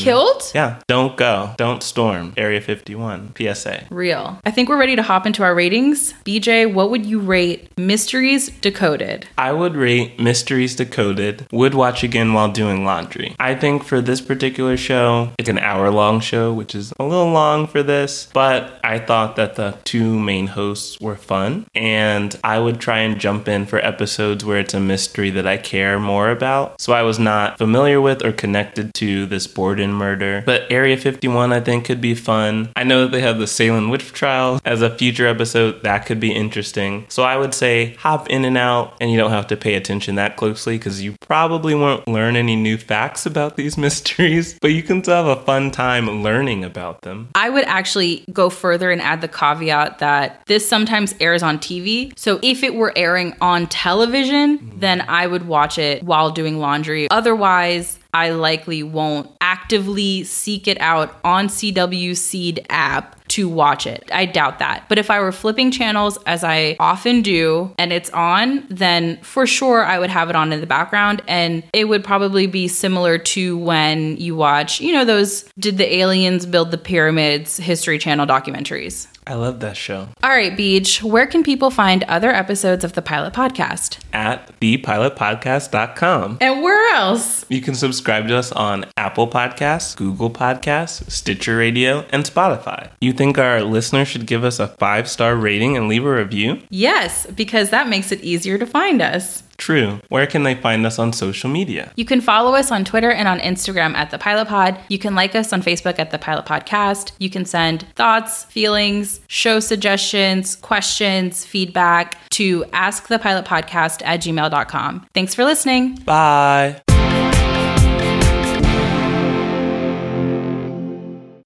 Killed? 0.07 0.53
Yeah, 0.55 0.79
don't 0.87 1.17
go. 1.17 1.53
Don't 1.57 1.83
storm 1.83 2.33
Area 2.37 2.61
51. 2.61 3.35
PSA. 3.37 3.87
Real. 3.91 4.39
I 4.45 4.53
think 4.53 4.69
we're 4.69 4.79
ready 4.79 4.95
to 4.95 5.03
hop 5.03 5.27
into 5.27 5.43
our 5.43 5.53
ratings. 5.53 6.13
BJ, 6.25 6.73
what 6.73 6.91
would 6.91 7.05
you 7.05 7.19
rate 7.19 7.77
Mysteries 7.77 8.49
Decoded? 8.61 9.27
I 9.37 9.51
would 9.51 9.75
rate 9.75 10.21
Mysteries 10.21 10.77
Decoded, 10.77 11.49
would 11.51 11.75
watch 11.75 12.05
again 12.05 12.35
while 12.35 12.53
doing 12.53 12.85
laundry. 12.85 13.35
I 13.41 13.57
think 13.57 13.83
for 13.83 14.01
this 14.01 14.21
particular 14.21 14.77
show, 14.77 15.31
it's 15.39 15.49
an 15.49 15.59
hour 15.59 15.91
long 15.91 16.21
show, 16.21 16.53
which 16.53 16.77
is 16.77 16.93
a 17.01 17.05
little 17.05 17.33
long 17.33 17.67
for 17.67 17.83
this, 17.83 18.29
but 18.33 18.79
I 18.85 19.01
thought 19.01 19.35
that 19.35 19.57
the 19.57 19.77
two 19.83 20.21
main 20.21 20.47
hosts 20.49 21.01
were 21.01 21.17
fun, 21.17 21.67
and 21.75 22.39
I 22.45 22.61
would 22.61 22.79
try 22.81 22.99
and 22.99 23.19
jump 23.19 23.49
in 23.49 23.67
for 23.67 23.85
episodes 23.85 24.45
where 24.45 24.61
it's 24.61 24.75
a 24.75 24.81
mystery 24.81 25.31
that 25.31 25.49
I 25.49 25.57
care 25.57 25.99
more 25.99 26.31
about. 26.31 26.81
So 26.81 26.93
I 26.93 27.03
was 27.03 27.19
not 27.19 27.59
familiar 27.59 28.01
with 28.01 28.25
or 28.25 28.31
connected 28.31 28.95
to 28.95 29.27
this 29.27 29.49
Borden 29.49 29.86
murder. 29.95 30.43
But 30.45 30.71
Area 30.71 30.97
51, 30.97 31.53
I 31.53 31.61
think, 31.61 31.85
could 31.85 32.01
be 32.01 32.15
fun. 32.15 32.71
I 32.77 32.85
know 32.85 33.03
that 33.03 33.13
they 33.13 33.21
have 33.21 33.39
the 33.39 33.47
Salem 33.47 33.91
witch 33.91 34.13
trial 34.13 34.61
as 34.65 34.83
a 34.83 34.97
future 34.97 35.27
episode. 35.27 35.83
That 35.83 36.07
could 36.07 36.21
be 36.21 36.33
interesting. 36.33 37.07
So 37.09 37.23
I 37.23 37.37
would 37.37 37.55
say 37.55 37.95
hop 37.95 38.29
in 38.29 38.45
and 38.45 38.57
out, 38.57 38.97
and 39.01 39.11
you 39.11 39.17
don't 39.17 39.31
have 39.31 39.47
to 39.49 39.57
pay 39.57 39.75
attention 39.75 40.17
that 40.17 40.37
closely 40.37 40.79
because 40.79 41.03
you 41.03 41.15
probably 41.21 41.75
won't 41.75 42.07
learn 42.09 42.37
any 42.37 42.57
new 42.57 42.79
facts 42.79 43.27
about 43.27 43.57
these 43.57 43.77
mysteries, 43.87 44.59
but 44.61 44.69
you 44.69 44.83
can 44.83 45.03
still 45.03 45.25
have 45.25 45.39
a 45.39 45.43
fun 45.45 45.71
time 45.71 46.23
learning 46.23 46.65
about 46.65 47.03
them. 47.03 47.29
I 47.35 47.51
would 47.51 47.65
actually 47.65 48.25
go 48.33 48.51
further 48.51 48.91
and 48.91 49.01
add 49.01 49.21
the 49.21 49.29
caveat 49.29 49.99
that 49.99 50.43
this 50.47 50.69
sometimes 50.69 51.15
airs 51.21 51.43
on 51.43 51.59
TV. 51.59 52.13
So 52.19 52.39
if 52.43 52.63
it 52.63 52.75
were 52.75 52.93
airing 52.97 53.35
on 53.41 53.67
television, 53.67 54.59
mm. 54.59 54.81
then 54.81 55.03
I 55.03 55.27
would 55.27 55.47
watch 55.47 55.79
it 55.79 56.03
while 56.03 56.31
doing 56.31 56.59
laundry. 56.59 57.09
Otherwise, 57.11 57.99
I 58.17 58.31
likely 58.31 58.83
won't 58.83 59.31
actively 59.43 60.25
seek 60.25 60.67
it 60.67 60.81
out 60.81 61.15
on 61.23 61.49
CW 61.49 62.17
Seed 62.17 62.65
app 62.71 63.16
to 63.29 63.49
watch 63.49 63.87
it. 63.87 64.09
I 64.13 64.27
doubt 64.27 64.59
that. 64.59 64.85
But 64.89 64.99
if 64.99 65.11
I 65.11 65.21
were 65.21 65.33
flipping 65.33 65.71
channels, 65.71 66.19
as 66.27 66.45
I 66.45 66.77
often 66.79 67.23
do, 67.23 67.73
and 67.79 67.93
it's 67.93 68.11
on, 68.11 68.67
then 68.69 69.19
for 69.23 69.47
sure 69.47 69.85
I 69.85 69.99
would 69.99 70.11
have 70.11 70.31
it 70.31 70.37
on 70.37 70.53
in 70.53 70.61
the 70.61 70.67
background. 70.67 71.23
And 71.29 71.63
it 71.73 71.85
would 71.89 72.05
probably 72.05 72.47
be 72.47 72.69
similar 72.69 73.19
to 73.19 73.59
when 73.59 74.17
you 74.17 74.37
watch, 74.37 74.81
you 74.81 74.93
know, 74.93 75.05
those 75.05 75.45
Did 75.59 75.79
the 75.79 75.97
Aliens 75.97 76.47
Build 76.47 76.71
the 76.71 76.79
Pyramids 76.79 77.57
History 77.57 77.99
Channel 77.99 78.27
documentaries. 78.27 79.07
I 79.29 79.35
love 79.35 79.59
that 79.61 79.77
show. 79.77 80.09
All 80.23 80.31
right, 80.31 80.57
BJ, 80.57 81.03
where 81.03 81.27
can 81.27 81.43
people 81.43 81.71
find 81.71 82.05
other 82.05 82.31
episodes 82.31 82.85
of 82.85 82.93
the 82.93 83.03
Pilot 83.03 83.35
Podcast? 83.35 83.99
At 84.13 84.59
thepilotpodcast.com. 84.61 86.39
And 86.41 86.63
where 86.63 86.95
else? 86.95 87.45
You 87.49 87.61
can 87.61 87.75
subscribe 87.75 88.29
to 88.29 88.37
us 88.37 88.53
on 88.53 88.85
Apple 88.97 89.27
Podcasts, 89.27 89.97
Google 89.97 90.31
Podcasts, 90.31 91.11
Stitcher 91.11 91.57
Radio, 91.57 92.05
and 92.11 92.25
Spotify. 92.25 92.91
You 93.01 93.13
think 93.17 93.39
our 93.39 93.63
listeners 93.63 94.09
should 94.09 94.27
give 94.27 94.45
us 94.45 94.59
a 94.59 94.69
five 94.69 95.09
star 95.09 95.37
rating 95.37 95.77
and 95.77 95.89
leave 95.89 96.05
a 96.05 96.15
review? 96.15 96.63
Yes, 96.71 97.27
because 97.27 97.71
that 97.71 97.89
makes 97.89 98.13
it 98.13 98.21
easier 98.23 98.59
to 98.59 98.67
find 98.67 99.03
us. 99.03 99.43
True. 99.57 100.01
Where 100.09 100.27
can 100.27 100.43
they 100.43 100.55
find 100.55 100.85
us 100.85 100.99
on 100.99 101.13
social 101.13 101.49
media? 101.49 101.93
You 101.97 102.05
can 102.05 102.21
follow 102.21 102.55
us 102.55 102.71
on 102.71 102.85
Twitter 102.85 103.11
and 103.11 103.27
on 103.27 103.39
Instagram 103.41 103.95
at 103.95 104.11
The 104.11 104.19
Pilot 104.19 104.49
Pod. 104.49 104.79
You 104.89 104.99
can 104.99 105.15
like 105.15 105.35
us 105.35 105.53
on 105.53 105.63
Facebook 105.63 105.99
at 105.99 106.11
The 106.11 106.19
Pilot 106.19 106.45
Podcast. 106.45 107.13
You 107.19 107.31
can 107.31 107.45
send 107.45 107.87
thoughts, 107.95 108.45
feelings, 108.45 109.21
show 109.29 109.61
suggestions, 109.61 110.57
questions, 110.57 111.45
feedback 111.45 112.19
to 112.31 112.65
askthepilotpodcast 112.65 114.03
at 114.05 114.21
gmail.com. 114.21 115.07
Thanks 115.15 115.35
for 115.35 115.45
listening. 115.45 115.97
Bye. 116.05 116.83